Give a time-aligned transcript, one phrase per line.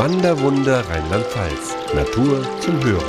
[0.00, 1.76] Wanderwunder Rheinland-Pfalz.
[1.94, 3.04] Natur zum Hören.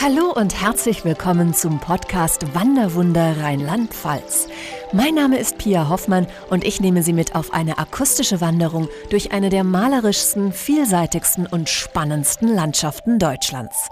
[0.00, 4.48] Hallo und herzlich willkommen zum Podcast Wanderwunder Rheinland-Pfalz.
[4.92, 9.32] Mein Name ist Pia Hoffmann und ich nehme Sie mit auf eine akustische Wanderung durch
[9.32, 13.88] eine der malerischsten, vielseitigsten und spannendsten Landschaften Deutschlands.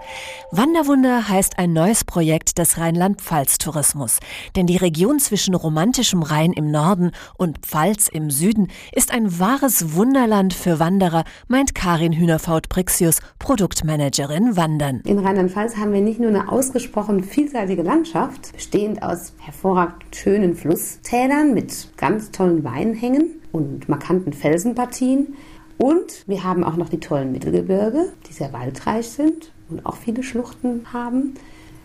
[0.51, 4.19] Wanderwunder heißt ein neues Projekt des Rheinland-Pfalz-Tourismus.
[4.55, 9.95] Denn die Region zwischen romantischem Rhein im Norden und Pfalz im Süden ist ein wahres
[9.95, 15.01] Wunderland für Wanderer, meint Karin Hühnerfaut-Brixius, Produktmanagerin Wandern.
[15.01, 20.84] In Rheinland-Pfalz haben wir nicht nur eine ausgesprochen vielseitige Landschaft, bestehend aus hervorragend schönen Fluss,
[20.85, 25.33] Flusstälern mit ganz tollen Weinhängen und markanten Felsenpartien.
[25.79, 30.21] Und wir haben auch noch die tollen Mittelgebirge, die sehr waldreich sind und auch viele
[30.21, 31.33] Schluchten haben.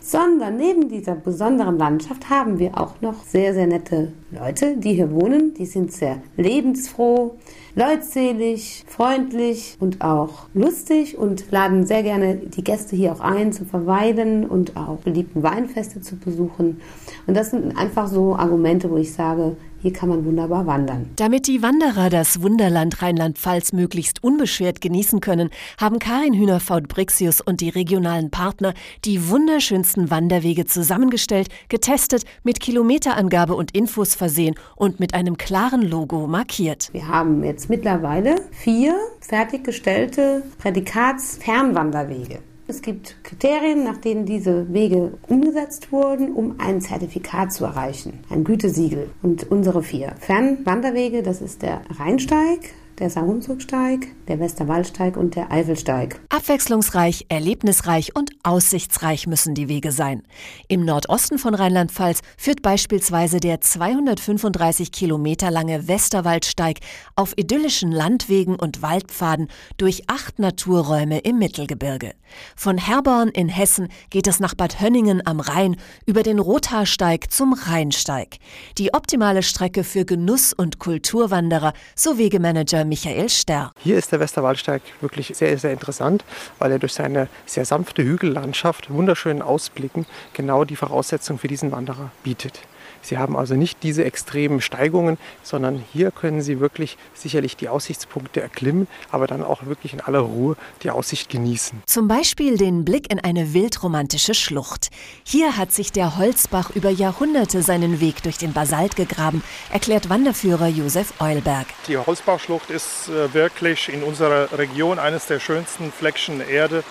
[0.00, 5.10] Sondern neben dieser besonderen Landschaft haben wir auch noch sehr, sehr nette Leute, die hier
[5.12, 5.52] wohnen.
[5.54, 7.36] Die sind sehr lebensfroh,
[7.74, 13.64] leutselig, freundlich und auch lustig und laden sehr gerne die Gäste hier auch ein zu
[13.64, 16.80] verweilen und auch beliebten Weinfeste zu besuchen.
[17.26, 21.10] Und das sind einfach so Argumente, wo ich sage, hier kann man wunderbar wandern.
[21.16, 27.68] Damit die Wanderer das Wunderland Rheinland-Pfalz möglichst unbeschwert genießen können, haben Karin Hühnerfaut-Brixius und die
[27.68, 35.36] regionalen Partner die wunderschönsten Wanderwege zusammengestellt, getestet, mit Kilometerangabe und Infos versehen und mit einem
[35.36, 36.90] klaren Logo markiert.
[36.92, 42.40] Wir haben jetzt mittlerweile vier fertiggestellte Prädikatsfernwanderwege.
[42.70, 48.44] Es gibt Kriterien, nach denen diese Wege umgesetzt wurden, um ein Zertifikat zu erreichen, ein
[48.44, 49.10] Gütesiegel.
[49.22, 52.60] Und unsere vier Fernwanderwege, das ist der Rheinsteig,
[53.00, 56.20] der Saarhunsrücksteig, der Westerwaldsteig und der Eifelsteig.
[56.28, 60.22] Abwechslungsreich, erlebnisreich und aussichtsreich müssen die Wege sein.
[60.68, 66.78] Im Nordosten von Rheinland-Pfalz führt beispielsweise der 235 Kilometer lange Westerwaldsteig
[67.16, 72.12] auf idyllischen Landwegen und Waldpfaden durch acht Naturräume im Mittelgebirge.
[72.56, 75.76] Von Herborn in Hessen geht es nach Bad Hönningen am Rhein
[76.06, 78.38] über den Rothaarsteig zum Rheinsteig.
[78.78, 83.72] Die optimale Strecke für Genuss- und Kulturwanderer, so Wegemanager Michael Sterr.
[83.82, 86.24] Hier ist der Westerwaldsteig wirklich sehr, sehr interessant,
[86.58, 92.10] weil er durch seine sehr sanfte Hügellandschaft, wunderschönen Ausblicken genau die Voraussetzung für diesen Wanderer
[92.22, 92.60] bietet.
[93.02, 98.40] Sie haben also nicht diese extremen Steigungen, sondern hier können Sie wirklich sicherlich die Aussichtspunkte
[98.40, 101.82] erklimmen, aber dann auch wirklich in aller Ruhe die Aussicht genießen.
[101.86, 104.90] Zum Beispiel den Blick in eine wildromantische Schlucht.
[105.24, 110.68] Hier hat sich der Holzbach über Jahrhunderte seinen Weg durch den Basalt gegraben, erklärt Wanderführer
[110.68, 111.66] Josef Eulberg.
[111.88, 116.84] Die Holzbachschlucht ist äh, wirklich in unserer Region eines der schönsten Fleckchen Erde,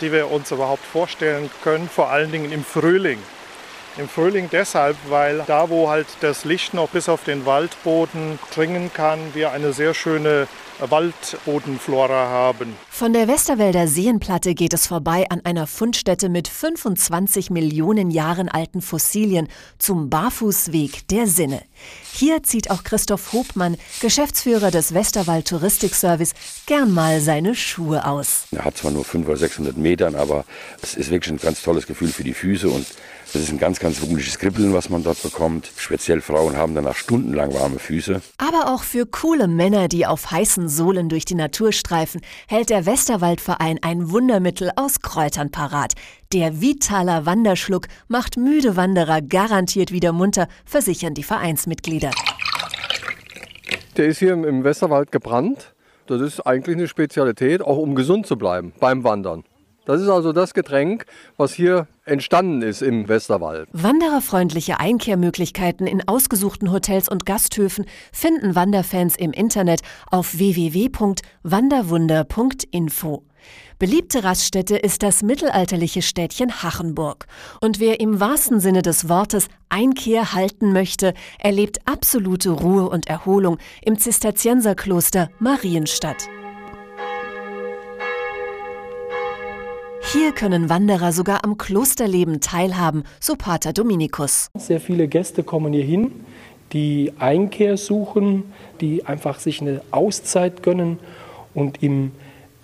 [0.00, 3.18] die wir uns überhaupt vorstellen können, vor allen Dingen im Frühling.
[3.96, 8.90] Im Frühling deshalb, weil da, wo halt das Licht noch bis auf den Waldboden dringen
[8.92, 10.48] kann, wir eine sehr schöne
[10.80, 12.74] Waldbodenflora haben.
[12.90, 18.82] Von der Westerwälder Seenplatte geht es vorbei an einer Fundstätte mit 25 Millionen Jahren alten
[18.82, 19.46] Fossilien
[19.78, 21.62] zum Barfußweg der Sinne.
[22.12, 26.34] Hier zieht auch Christoph Hobmann, Geschäftsführer des Westerwald Touristikservice,
[26.66, 28.46] gern mal seine Schuhe aus.
[28.50, 30.44] Er hat zwar nur 500 oder 600 Metern, aber
[30.82, 32.86] es ist wirklich ein ganz tolles Gefühl für die Füße und
[33.34, 35.68] das ist ein ganz, ganz wummeliges Kribbeln, was man dort bekommt.
[35.76, 38.22] Speziell Frauen haben danach stundenlang warme Füße.
[38.38, 42.86] Aber auch für coole Männer, die auf heißen Sohlen durch die Natur streifen, hält der
[42.86, 45.94] Westerwaldverein ein Wundermittel aus Kräutern parat.
[46.32, 52.12] Der Vitaler Wanderschluck macht müde Wanderer garantiert wieder munter, versichern die Vereinsmitglieder.
[53.96, 55.74] Der ist hier im Westerwald gebrannt.
[56.06, 59.42] Das ist eigentlich eine Spezialität, auch um gesund zu bleiben beim Wandern.
[59.86, 61.04] Das ist also das Getränk,
[61.36, 63.68] was hier entstanden ist im Westerwald.
[63.72, 69.80] Wandererfreundliche Einkehrmöglichkeiten in ausgesuchten Hotels und Gasthöfen finden Wanderfans im Internet
[70.10, 73.22] auf www.wanderwunder.info.
[73.78, 77.26] Beliebte Raststätte ist das mittelalterliche Städtchen Hachenburg.
[77.60, 83.58] Und wer im wahrsten Sinne des Wortes Einkehr halten möchte, erlebt absolute Ruhe und Erholung
[83.82, 86.28] im Zisterzienserkloster Marienstadt.
[90.12, 94.48] Hier können Wanderer sogar am Klosterleben teilhaben, so Pater Dominikus.
[94.56, 96.12] Sehr viele Gäste kommen hier hin,
[96.72, 98.44] die Einkehr suchen,
[98.80, 100.98] die einfach sich eine Auszeit gönnen
[101.54, 102.12] und im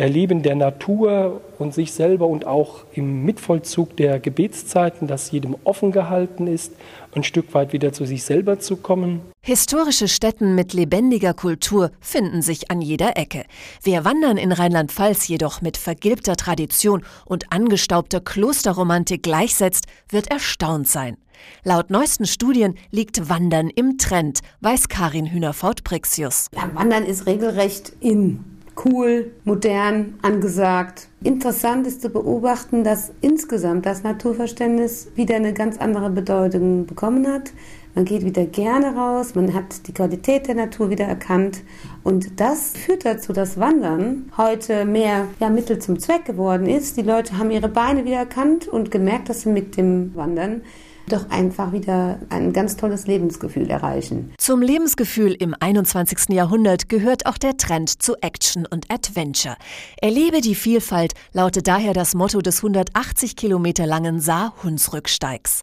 [0.00, 5.92] Erleben der Natur und sich selber und auch im Mitvollzug der Gebetszeiten, dass jedem offen
[5.92, 6.72] gehalten ist,
[7.14, 9.20] ein Stück weit wieder zu sich selber zu kommen.
[9.42, 13.44] Historische Stätten mit lebendiger Kultur finden sich an jeder Ecke.
[13.82, 21.18] Wer Wandern in Rheinland-Pfalz jedoch mit vergilbter Tradition und angestaubter Klosterromantik gleichsetzt, wird erstaunt sein.
[21.62, 26.46] Laut neuesten Studien liegt Wandern im Trend, weiß Karin Hühnerfaut-Brixius.
[26.54, 28.44] Ja, Wandern ist regelrecht in
[28.84, 31.08] cool, modern, angesagt.
[31.22, 37.52] Interessant ist zu beobachten, dass insgesamt das Naturverständnis wieder eine ganz andere Bedeutung bekommen hat.
[37.94, 41.62] Man geht wieder gerne raus, man hat die Qualität der Natur wieder erkannt
[42.04, 46.96] und das führt dazu, dass Wandern heute mehr ja, Mittel zum Zweck geworden ist.
[46.96, 50.62] Die Leute haben ihre Beine wieder erkannt und gemerkt, dass sie mit dem Wandern
[51.08, 54.32] doch einfach wieder ein ganz tolles Lebensgefühl erreichen.
[54.38, 56.30] Zum Lebensgefühl im 21.
[56.30, 59.56] Jahrhundert gehört auch der Trend zu Action und Adventure.
[60.00, 65.62] Erlebe die Vielfalt lautet daher das Motto des 180 Kilometer langen Saar-Hunsrücksteigs.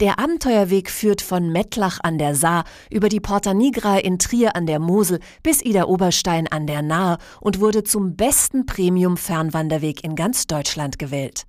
[0.00, 4.66] Der Abenteuerweg führt von Mettlach an der Saar über die Porta Nigra in Trier an
[4.66, 10.46] der Mosel bis Ida Oberstein an der Nahe und wurde zum besten Premium-Fernwanderweg in ganz
[10.46, 11.46] Deutschland gewählt.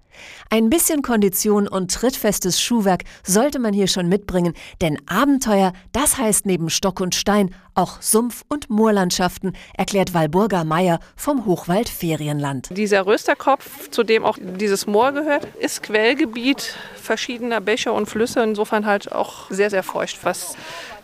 [0.50, 6.46] Ein bisschen Kondition und trittfestes Schuhwerk sollte man hier schon mitbringen, denn Abenteuer, das heißt
[6.46, 12.68] neben Stock und Stein auch Sumpf- und Moorlandschaften, erklärt Walburga Meier vom Hochwald Ferienland.
[12.72, 18.86] Dieser Rösterkopf, zu dem auch dieses Moor gehört, ist Quellgebiet verschiedener Bäche und Flüsse, insofern
[18.86, 20.56] halt auch sehr, sehr feucht, was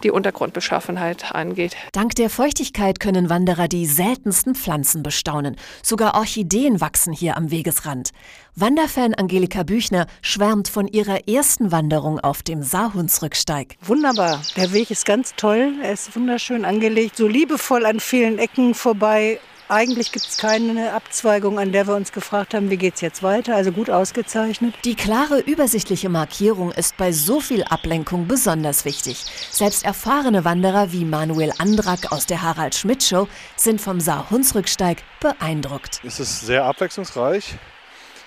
[0.04, 1.76] die Untergrundbeschaffenheit angeht.
[1.94, 5.56] Dank der Feuchtigkeit können Wanderer die seltensten Pflanzen bestaunen.
[5.82, 8.12] Sogar Orchideen wachsen hier am Wegesrand.
[8.56, 13.78] Wanderfan Angelika Büchner schwärmt von ihrer ersten Wanderung auf dem Saarhunsrücksteig.
[13.82, 14.42] Wunderbar.
[14.56, 15.74] Der Weg ist ganz toll.
[15.82, 21.58] Er ist wunderschön angelegt, so liebevoll an vielen Ecken vorbei eigentlich gibt es keine Abzweigung,
[21.58, 23.56] an der wir uns gefragt haben, wie geht es jetzt weiter.
[23.56, 24.76] Also gut ausgezeichnet.
[24.84, 29.26] Die klare, übersichtliche Markierung ist bei so viel Ablenkung besonders wichtig.
[29.50, 36.00] Selbst erfahrene Wanderer wie Manuel Andrak aus der Harald Schmidt Show sind vom Saar-Hunsrücksteig beeindruckt.
[36.04, 37.56] Es ist sehr abwechslungsreich.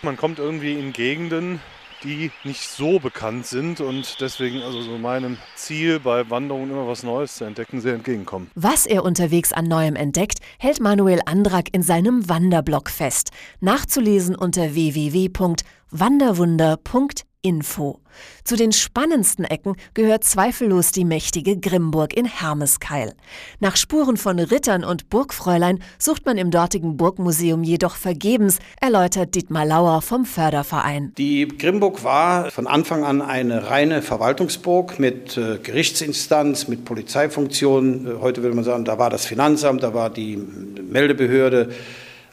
[0.02, 1.60] Man kommt irgendwie in Gegenden,
[2.04, 7.02] die nicht so bekannt sind und deswegen also so meinem Ziel bei Wanderungen immer was
[7.02, 8.50] Neues zu entdecken sehr entgegenkommen.
[8.54, 13.30] Was er unterwegs an Neuem entdeckt, hält Manuel Andrak in seinem Wanderblog fest.
[13.60, 18.00] Nachzulesen unter www.wanderwunder.de Info.
[18.42, 23.14] Zu den spannendsten Ecken gehört zweifellos die mächtige Grimburg in Hermeskeil.
[23.60, 29.64] Nach Spuren von Rittern und Burgfräulein sucht man im dortigen Burgmuseum jedoch vergebens, erläutert Dietmar
[29.64, 31.12] Lauer vom Förderverein.
[31.16, 38.06] Die Grimburg war von Anfang an eine reine Verwaltungsburg mit äh, Gerichtsinstanz, mit Polizeifunktion.
[38.06, 41.70] Äh, heute würde man sagen, da war das Finanzamt, da war die Meldebehörde,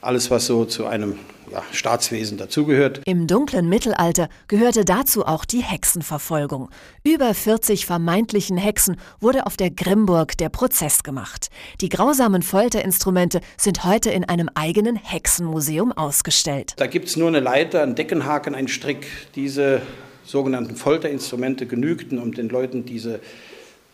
[0.02, 1.20] alles was so zu einem
[1.56, 3.02] ja, Staatswesen dazugehört.
[3.06, 6.70] Im dunklen Mittelalter gehörte dazu auch die Hexenverfolgung.
[7.04, 11.50] Über 40 vermeintlichen Hexen wurde auf der Grimburg der Prozess gemacht.
[11.82, 16.74] Die grausamen Folterinstrumente sind heute in einem eigenen Hexenmuseum ausgestellt.
[16.78, 19.08] Da gibt es nur eine Leiter, einen Deckenhaken, einen Strick.
[19.36, 19.82] Diese
[20.26, 23.22] sogenannten Folterinstrumente genügten, um den Leuten diese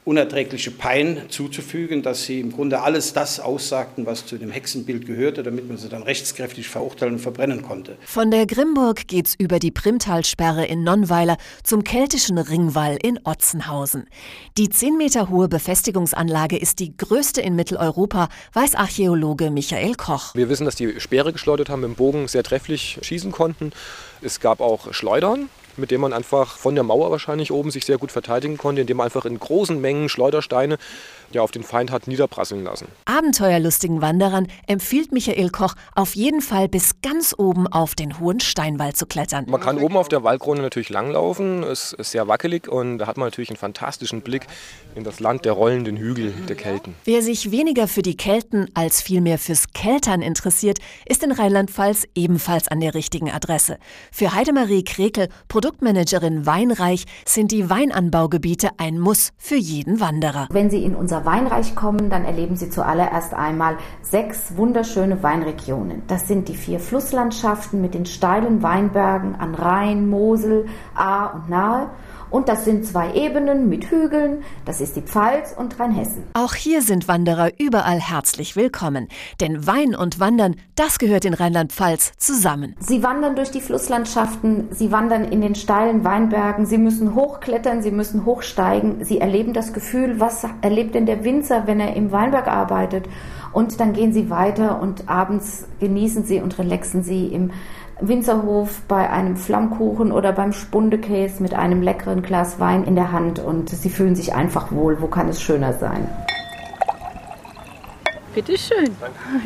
[0.04, 5.44] unerträgliche Pein zuzufügen, dass sie im Grunde alles das aussagten, was zu dem Hexenbild gehörte,
[5.44, 7.98] damit man sie dann rechtskräftig verurteilen und verbrennen konnte.
[8.06, 14.08] Von der Grimburg geht's über die Primtalsperre in Nonnweiler zum keltischen Ringwall in Otzenhausen.
[14.58, 20.34] Die 10 Meter hohe Befestigungsanlage ist die größte in Mitteleuropa, weiß Archäologe Michael Koch.
[20.34, 23.72] Wir wissen, dass die Speere geschleudert haben, mit dem Bogen sehr trefflich schießen konnten.
[24.22, 27.98] Es gab auch Schleudern, mit dem man einfach von der Mauer wahrscheinlich oben sich sehr
[27.98, 30.78] gut verteidigen konnte, indem man einfach in großen Mengen Schleudersteine
[31.34, 32.88] ja, auf den Feind hat niederprasseln lassen.
[33.06, 38.94] Abenteuerlustigen Wanderern empfiehlt Michael Koch auf jeden Fall bis ganz oben auf den hohen Steinwall
[38.94, 39.46] zu klettern.
[39.48, 43.18] Man kann oben auf der Wallkrone natürlich langlaufen, es ist sehr wackelig und da hat
[43.18, 44.48] man natürlich einen fantastischen Blick
[44.96, 46.96] in das Land der rollenden Hügel der Kelten.
[47.06, 52.68] Wer sich weniger für die Kelten als vielmehr fürs Keltern interessiert, ist in Rheinland-Pfalz ebenfalls
[52.68, 53.78] an der richtigen Adresse.
[54.12, 55.30] Für Heidemarie Krekel,
[55.62, 60.48] Produktmanagerin Weinreich, sind die Weinanbaugebiete ein Muss für jeden Wanderer.
[60.50, 66.02] Wenn Sie in unser Weinreich kommen, dann erleben Sie zuallererst einmal sechs wunderschöne Weinregionen.
[66.08, 70.66] Das sind die vier Flusslandschaften mit den steilen Weinbergen an Rhein, Mosel,
[70.96, 71.92] Ahr und Nahe
[72.32, 74.44] und das sind zwei Ebenen mit Hügeln.
[74.66, 76.24] Das ist die Pfalz und Rheinhessen.
[76.34, 79.10] Auch hier sind Wanderer überall herzlich willkommen.
[79.42, 82.76] Denn Wein und Wandern, das gehört in Rheinland-Pfalz zusammen.
[82.80, 87.92] Sie wandern durch die Flusslandschaften, sie wandern in den steilen Weinbergen, sie müssen hochklettern, sie
[87.92, 89.04] müssen hochsteigen.
[89.04, 93.08] Sie erleben das Gefühl, was erlebt denn der Winzer, wenn er im Weinberg arbeitet.
[93.52, 97.52] Und dann gehen sie weiter und abends genießen sie und relaxen sie im
[98.02, 103.40] Winzerhof bei einem Flammkuchen oder beim Spundekäse mit einem leckeren Glas Wein in der Hand
[103.40, 105.02] und sie fühlen sich einfach wohl.
[105.02, 106.08] Wo kann es schöner sein?
[108.34, 108.96] Bitte schön.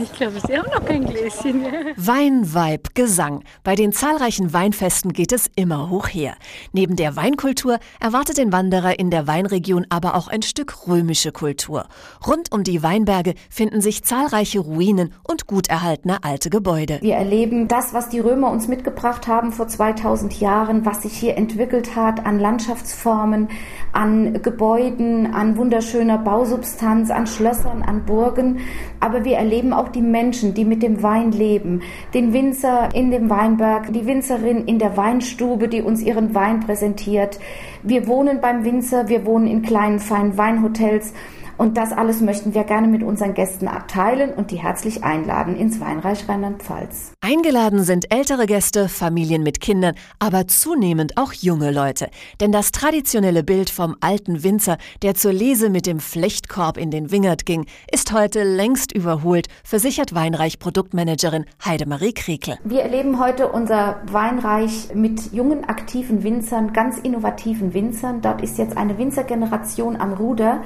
[0.02, 1.66] Ich glaube, Sie haben noch kein Gläschen.
[1.96, 3.44] Wein, Weib, Gesang.
[3.64, 6.36] Bei den zahlreichen Weinfesten geht es immer hoch her.
[6.72, 11.88] Neben der Weinkultur erwartet den Wanderer in der Weinregion aber auch ein Stück römische Kultur.
[12.28, 17.00] Rund um die Weinberge finden sich zahlreiche Ruinen und gut erhaltene alte Gebäude.
[17.02, 21.38] Wir erleben das, was die Römer uns mitgebracht haben vor 2000 Jahren, was sich hier
[21.38, 23.50] entwickelt hat an Landschaftsformen,
[23.94, 28.60] an Gebäuden, an wunderschöner Bausubstanz, an Schlössern, an Burgen
[29.00, 31.82] aber wir erleben auch die Menschen, die mit dem Wein leben.
[32.14, 37.40] Den Winzer in dem Weinberg, die Winzerin in der Weinstube, die uns ihren Wein präsentiert.
[37.84, 41.14] Wir wohnen beim Winzer, wir wohnen in kleinen, feinen Weinhotels
[41.58, 45.80] und das alles möchten wir gerne mit unseren Gästen teilen und die herzlich einladen ins
[45.80, 47.14] Weinreich Rheinland-Pfalz.
[47.22, 52.10] Eingeladen sind ältere Gäste, Familien mit Kindern, aber zunehmend auch junge Leute.
[52.40, 57.12] Denn das traditionelle Bild vom alten Winzer, der zur Lese mit dem Flechtkorb in den
[57.12, 62.58] Wingert ging, ist heute längst überholt, versichert Weinreich Produktmanagerin Heidemarie Kriekel.
[62.64, 68.22] Wir erleben heute unser Weinreich mit jungen, aktiven Winzern, ganz innovativen Winzern.
[68.22, 70.64] Dort ist jetzt eine Winzergeneration am Ruder,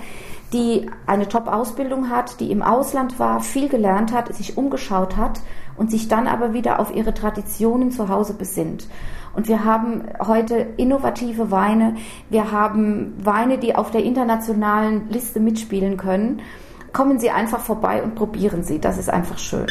[0.53, 5.39] die eine Top-Ausbildung hat, die im Ausland war, viel gelernt hat, sich umgeschaut hat
[5.77, 8.87] und sich dann aber wieder auf ihre Traditionen zu Hause besinnt.
[9.35, 11.95] Und wir haben heute innovative Weine.
[12.29, 16.41] Wir haben Weine, die auf der internationalen Liste mitspielen können.
[16.93, 18.79] Kommen Sie einfach vorbei und probieren Sie.
[18.79, 19.67] Das ist einfach schön.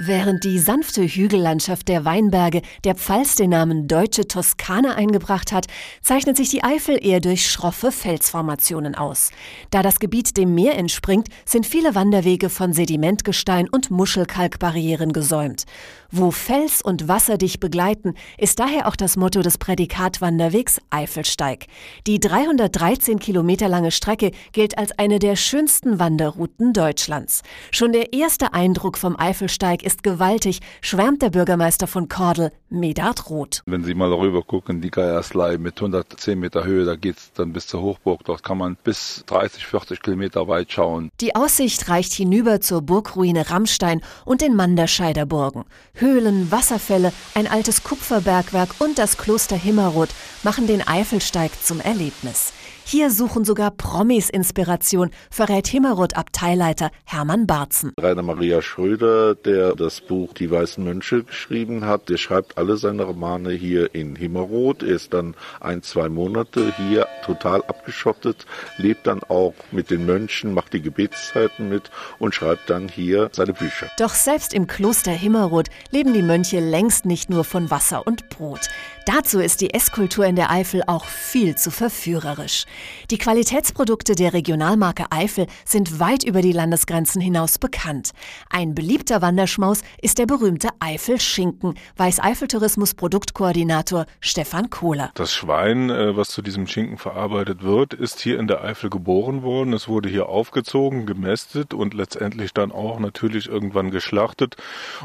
[0.00, 5.66] Während die sanfte Hügellandschaft der Weinberge der Pfalz den Namen Deutsche Toskana eingebracht hat,
[6.02, 9.32] zeichnet sich die Eifel eher durch schroffe Felsformationen aus.
[9.72, 15.64] Da das Gebiet dem Meer entspringt, sind viele Wanderwege von Sedimentgestein und Muschelkalkbarrieren gesäumt.
[16.10, 21.66] Wo Fels und Wasser dich begleiten, ist daher auch das Motto des Prädikatwanderwegs Eifelsteig.
[22.06, 27.42] Die 313 Kilometer lange Strecke gilt als eine der schönsten Wanderrouten Deutschlands.
[27.72, 33.62] Schon der erste Eindruck vom Eifelsteig ist gewaltig, schwärmt der Bürgermeister von Kordel, Medard Roth.
[33.66, 37.52] Wenn Sie mal rüber gucken, die Geierslei mit 110 Meter Höhe, da geht es dann
[37.52, 38.24] bis zur Hochburg.
[38.24, 41.10] Dort kann man bis 30, 40 Kilometer weit schauen.
[41.20, 45.66] Die Aussicht reicht hinüber zur Burgruine Rammstein und den Manderscheider Burgen.
[46.00, 50.08] Höhlen, Wasserfälle, ein altes Kupferbergwerk und das Kloster Himmerod
[50.42, 52.52] machen den Eifelsteig zum Erlebnis.
[52.90, 57.92] Hier suchen sogar Promis Inspiration, verrät Himmerod-Abteilleiter Hermann Barzen.
[58.00, 63.02] Rainer Maria Schröder, der das Buch Die Weißen Mönche geschrieben hat, der schreibt alle seine
[63.02, 64.82] Romane hier in Himmerod.
[64.82, 68.46] Er ist dann ein, zwei Monate hier total abgeschottet,
[68.78, 73.52] lebt dann auch mit den Mönchen, macht die Gebetszeiten mit und schreibt dann hier seine
[73.52, 73.90] Bücher.
[73.98, 78.70] Doch selbst im Kloster Himmerod leben die Mönche längst nicht nur von Wasser und Brot.
[79.04, 82.64] Dazu ist die Esskultur in der Eifel auch viel zu verführerisch.
[83.10, 88.12] Die Qualitätsprodukte der Regionalmarke Eifel sind weit über die Landesgrenzen hinaus bekannt.
[88.50, 95.10] Ein beliebter Wanderschmaus ist der berühmte Eifel-Schinken, weiß Eifel-Tourismus Produktkoordinator Stefan Kohler.
[95.14, 99.42] Das Schwein, äh, was zu diesem Schinken verarbeitet wird, ist hier in der Eifel geboren
[99.42, 99.72] worden.
[99.72, 104.56] Es wurde hier aufgezogen, gemästet und letztendlich dann auch natürlich irgendwann geschlachtet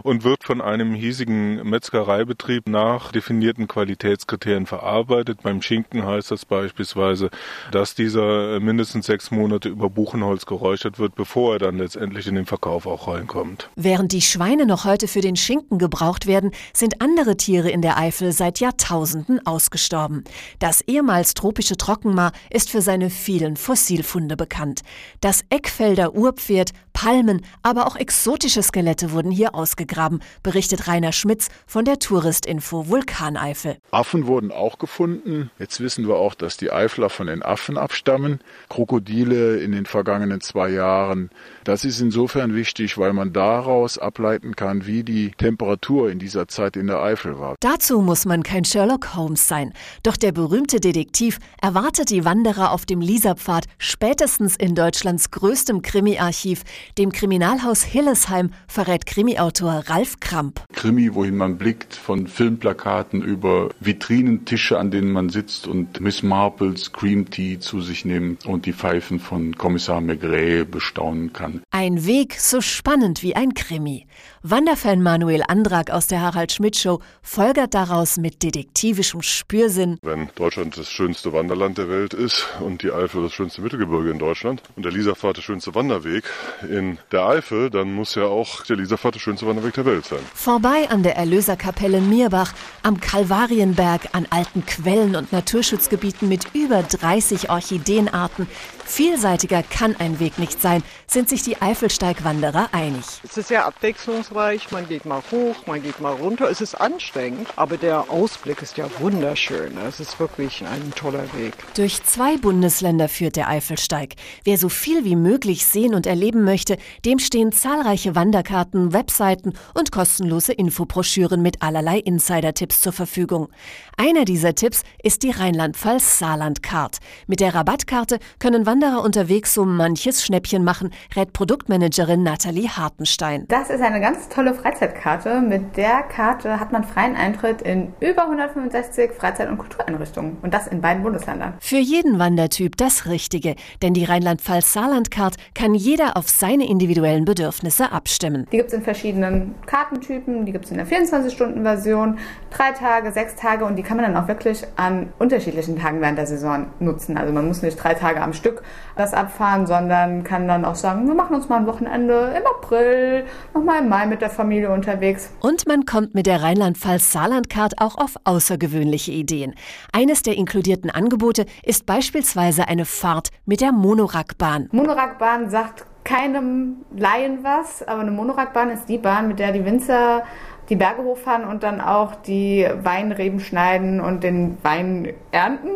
[0.03, 5.41] und wird von einem hiesigen Metzgereibetrieb nach definierten Qualitätskriterien verarbeitet.
[5.43, 7.29] Beim Schinken heißt das beispielsweise,
[7.71, 12.45] dass dieser mindestens sechs Monate über Buchenholz geräuchert wird, bevor er dann letztendlich in den
[12.45, 13.69] Verkauf auch reinkommt.
[13.75, 17.97] Während die Schweine noch heute für den Schinken gebraucht werden, sind andere Tiere in der
[17.97, 20.23] Eifel seit Jahrtausenden ausgestorben.
[20.59, 24.81] Das ehemals tropische Trockenmaar ist für seine vielen Fossilfunde bekannt.
[25.21, 31.85] Das Eckfelder Urpferd, Palmen, aber auch exotische Skelette wurden hier ausgegraben, berichtet Rainer Schmitz von
[31.85, 33.77] der Touristinfo Vulkaneifel.
[33.91, 35.51] Affen wurden auch gefunden.
[35.59, 38.39] Jetzt wissen wir auch, dass die Eifler von den Affen abstammen.
[38.69, 41.29] Krokodile in den vergangenen zwei Jahren.
[41.63, 46.75] Das ist insofern wichtig, weil man daraus ableiten kann, wie die Temperatur in dieser Zeit
[46.75, 47.55] in der Eifel war.
[47.59, 49.73] Dazu muss man kein Sherlock Holmes sein.
[50.03, 56.63] Doch der berühmte Detektiv erwartet die Wanderer auf dem Lieserpfad spätestens in Deutschlands größtem Krimi-Archiv,
[56.97, 60.61] dem Kriminalhaus Hillesheim, verrät Krimi-Autor Ralf Kramp.
[60.73, 66.91] Krimi, wohin man blickt, von Filmplakaten über Vitrinentische, an denen man sitzt und Miss Marples
[66.91, 71.63] Cream Tea zu sich nimmt und die Pfeifen von Kommissar Maigret bestaunen kann.
[71.71, 74.05] Ein Weg so spannend wie ein Krimi.
[74.45, 79.97] Wanderfan Manuel Andrak aus der Harald Schmidt Show folgert daraus mit detektivischem Spürsinn.
[80.01, 84.19] Wenn Deutschland das schönste Wanderland der Welt ist und die Eifel das schönste Mittelgebirge in
[84.19, 86.25] Deutschland und der Lieserpfad der schönste Wanderweg
[86.69, 90.19] in der Eifel, dann muss ja auch der Lieserpfad der schönste Wanderweg der Welt sein.
[90.33, 97.49] Vorbei an der Erlöserkapelle Mierbach, am Kalvarienberg, an alten Quellen und Naturschutzgebieten mit über 30
[97.49, 98.47] Orchideenarten
[98.85, 103.03] Vielseitiger kann ein Weg nicht sein, sind sich die Eifelsteigwanderer einig.
[103.23, 106.49] Es ist sehr abwechslungsreich, man geht mal hoch, man geht mal runter.
[106.49, 109.77] Es ist anstrengend, aber der Ausblick ist ja wunderschön.
[109.87, 111.53] Es ist wirklich ein toller Weg.
[111.75, 114.15] Durch zwei Bundesländer führt der Eifelsteig.
[114.43, 119.91] Wer so viel wie möglich sehen und erleben möchte, dem stehen zahlreiche Wanderkarten, Webseiten und
[119.91, 123.49] kostenlose Infobroschüren mit allerlei Insider-Tipps zur Verfügung.
[123.97, 126.97] Einer dieser Tipps ist die Rheinland-Pfalz-Saarland-Card.
[127.27, 133.45] Mit der Rabattkarte können Wanderer unterwegs so manches Schnäppchen machen, rät Produktmanagerin Nathalie Hartenstein.
[133.49, 135.41] Das ist eine ganz tolle Freizeitkarte.
[135.41, 140.67] Mit der Karte hat man freien Eintritt in über 165 Freizeit- und Kultureinrichtungen und das
[140.67, 141.53] in beiden Bundesländern.
[141.59, 148.47] Für jeden Wandertyp das Richtige, denn die Rheinland-Pfalz-Saarland-Card kann jeder auf seine individuellen Bedürfnisse abstimmen.
[148.51, 152.17] Die gibt es in verschiedenen Kartentypen, die gibt es in der 24-Stunden-Version,
[152.49, 156.17] drei Tage, sechs Tage und die kann man dann auch wirklich an unterschiedlichen Tagen während
[156.17, 157.17] der Saison nutzen.
[157.17, 158.63] Also man muss nicht drei Tage am Stück
[158.95, 163.25] das abfahren, sondern kann dann auch sagen, wir machen uns mal ein Wochenende im April,
[163.53, 165.31] nochmal im Mai mit der Familie unterwegs.
[165.39, 169.55] Und man kommt mit der Rheinland-Pfalz-Saarland-Card auch auf außergewöhnliche Ideen.
[169.91, 174.69] Eines der inkludierten Angebote ist beispielsweise eine Fahrt mit der Monorackbahn.
[174.71, 180.23] Monorackbahn sagt keinem Laien was, aber eine Monorackbahn ist die Bahn, mit der die Winzer
[180.69, 185.69] die Berge hochfahren und dann auch die Weinreben schneiden und den Wein ernten.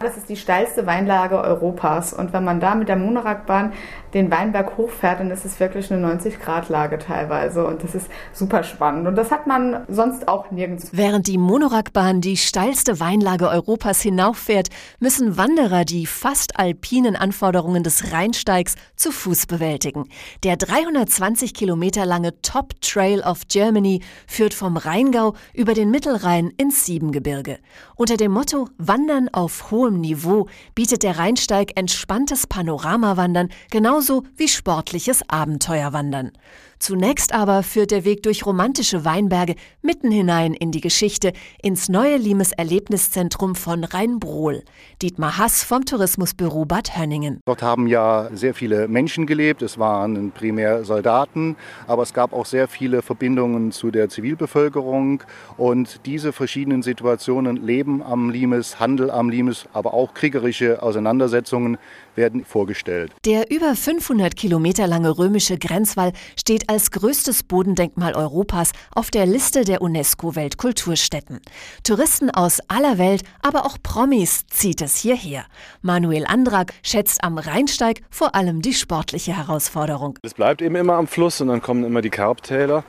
[0.00, 2.12] Das ist die steilste Weinlage Europas.
[2.12, 3.72] Und wenn man da mit der Monorackbahn
[4.14, 7.66] den Weinberg hochfährt, dann ist es wirklich eine 90-Grad-Lage teilweise.
[7.66, 9.08] Und das ist super spannend.
[9.08, 10.90] Und das hat man sonst auch nirgends.
[10.92, 14.68] Während die Monorackbahn die steilste Weinlage Europas hinauffährt,
[15.00, 20.04] müssen Wanderer die fast alpinen Anforderungen des Rheinsteigs zu Fuß bewältigen.
[20.44, 26.86] Der 320 Kilometer lange Top Trail of Germany führt vom Rheingau über den Mittelrhein ins
[26.86, 27.58] Siebengebirge.
[27.96, 35.22] Unter dem Motto Wandern auf hohem Niveau bietet der Rheinsteig entspanntes Panoramawandern genauso wie sportliches
[35.28, 36.32] Abenteuerwandern.
[36.78, 42.16] Zunächst aber führt der Weg durch romantische Weinberge mitten hinein in die Geschichte, ins neue
[42.16, 44.62] Limes Erlebniszentrum von Rheinbrohl.
[45.02, 47.40] Dietmar Hass vom Tourismusbüro Bad Hönningen.
[47.46, 49.62] Dort haben ja sehr viele Menschen gelebt.
[49.62, 51.56] Es waren primär Soldaten,
[51.88, 55.24] aber es gab auch sehr viele Verbindungen zu der Zivilbevölkerung.
[55.56, 61.78] Und diese verschiedenen Situationen, Leben am Limes, Handel am Limes, aber auch kriegerische Auseinandersetzungen
[62.14, 63.12] werden vorgestellt.
[63.24, 69.64] Der über 500 Kilometer lange römische Grenzwall steht als größtes Bodendenkmal Europas auf der Liste
[69.64, 71.40] der UNESCO-Weltkulturstätten.
[71.84, 75.44] Touristen aus aller Welt, aber auch Promis zieht es hierher.
[75.80, 80.18] Manuel Andrak schätzt am Rheinsteig vor allem die sportliche Herausforderung.
[80.22, 82.84] Es bleibt eben immer am Fluss und dann kommen immer die Kerbtäler.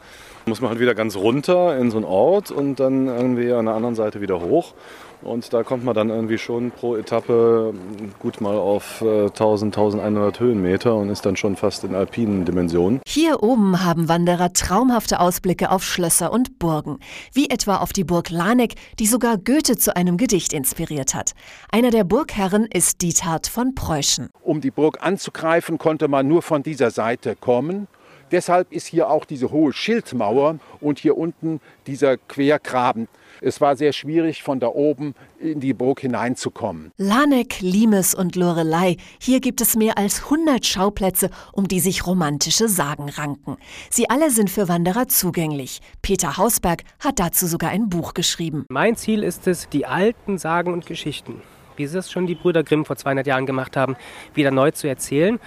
[0.46, 3.76] Muss man halt wieder ganz runter in so einen Ort und dann irgendwie an der
[3.76, 4.74] anderen Seite wieder hoch.
[5.22, 7.74] Und da kommt man dann irgendwie schon pro Etappe
[8.20, 13.02] gut mal auf 1000, 1100 Höhenmeter und ist dann schon fast in alpinen Dimensionen.
[13.06, 17.00] Hier oben haben Wanderer traumhafte Ausblicke auf Schlösser und Burgen,
[17.34, 21.34] wie etwa auf die Burg Laneck, die sogar Goethe zu einem Gedicht inspiriert hat.
[21.70, 24.30] Einer der Burgherren ist Diethard von Preußen.
[24.42, 27.88] Um die Burg anzugreifen, konnte man nur von dieser Seite kommen.
[28.32, 33.08] Deshalb ist hier auch diese hohe Schildmauer und hier unten dieser Quergraben.
[33.42, 36.92] Es war sehr schwierig, von da oben in die Burg hineinzukommen.
[36.98, 38.98] Laneck, Limes und Lorelei.
[39.20, 43.58] Hier gibt es mehr als 100 Schauplätze, um die sich romantische Sagen ranken.
[43.90, 45.80] Sie alle sind für Wanderer zugänglich.
[46.02, 48.66] Peter Hausberg hat dazu sogar ein Buch geschrieben.
[48.70, 51.42] Mein Ziel ist es, die alten Sagen und Geschichten,
[51.78, 53.96] wie es schon die Brüder Grimm vor 200 Jahren gemacht haben,
[54.34, 55.40] wieder neu zu erzählen.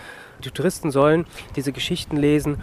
[0.42, 1.26] Die Touristen sollen
[1.56, 2.62] diese Geschichten lesen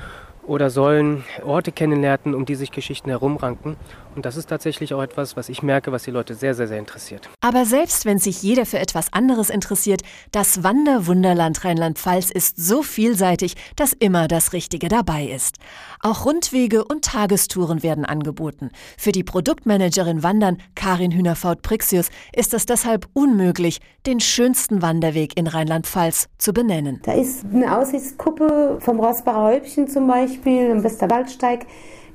[0.49, 3.77] oder sollen Orte kennenlernen, um die sich Geschichten herumranken.
[4.15, 6.79] Und das ist tatsächlich auch etwas, was ich merke, was die Leute sehr, sehr, sehr
[6.79, 7.29] interessiert.
[7.41, 13.55] Aber selbst wenn sich jeder für etwas anderes interessiert, das Wanderwunderland Rheinland-Pfalz ist so vielseitig,
[13.75, 15.57] dass immer das Richtige dabei ist.
[16.01, 18.71] Auch Rundwege und Tagestouren werden angeboten.
[18.97, 26.29] Für die Produktmanagerin Wandern, Karin Hühnerfaut-Prixius, ist es deshalb unmöglich, den schönsten Wanderweg in Rheinland-Pfalz
[26.37, 26.99] zu benennen.
[27.03, 31.65] Da ist eine Aussichtskuppe vom Rossbacher Häubchen zum Beispiel, im Westerwaldsteig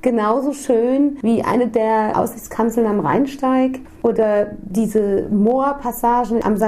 [0.01, 6.65] genauso schön wie eine der Aussichtskanzeln am Rheinsteig oder diese Moorpassagen am St.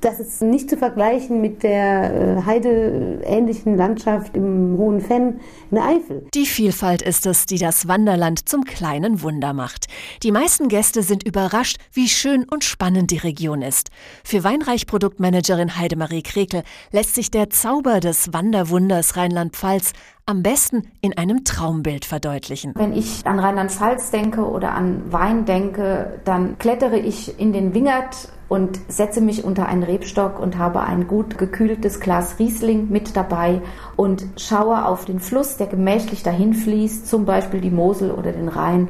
[0.00, 5.40] Das ist nicht zu vergleichen mit der heideähnlichen Landschaft im Hohen Fenn
[5.70, 6.26] in der Eifel.
[6.32, 9.88] Die Vielfalt ist es, die das Wanderland zum kleinen Wunder macht.
[10.22, 13.90] Die meisten Gäste sind überrascht, wie schön und spannend die Region ist.
[14.24, 19.92] Für Weinreich-Produktmanagerin Heidemarie Krekel lässt sich der Zauber des Wanderwunders Rheinland-Pfalz
[20.26, 22.72] am besten in einem Traumbild verdeutlichen.
[22.74, 28.28] Wenn ich an Rheinland-Pfalz denke oder an Wein denke, dann klettere ich in den Wingert
[28.48, 33.62] und setze mich unter einen Rebstock und habe ein gut gekühltes Glas Riesling mit dabei
[33.94, 38.48] und schaue auf den Fluss, der gemächlich dahin fließt, zum Beispiel die Mosel oder den
[38.48, 38.88] Rhein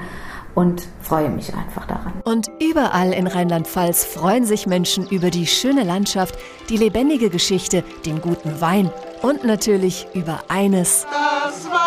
[0.57, 2.15] und freue mich einfach daran.
[2.25, 6.37] Und überall in Rheinland-Pfalz freuen sich Menschen über die schöne Landschaft,
[6.69, 8.91] die lebendige Geschichte, den guten Wein
[9.23, 11.07] und natürlich über eines.
[11.13, 11.87] Das war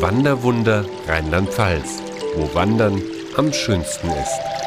[0.00, 2.02] Wanderwunder Rheinland-Pfalz,
[2.36, 3.02] wo Wandern
[3.36, 4.59] am schönsten ist.